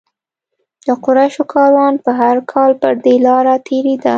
[0.85, 4.09] د قریشو کاروان به هر کال پر دې لاره تېرېده.